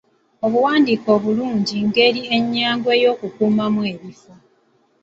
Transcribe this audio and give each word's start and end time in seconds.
Obuwandiike 0.45 1.09
obulungi 1.17 1.75
ngeri 1.87 2.21
ennyangu 2.35 2.87
ey'okukuumamu 2.95 3.81
ebifo. 3.91 4.33